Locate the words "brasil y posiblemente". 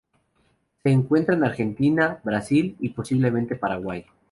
2.23-3.55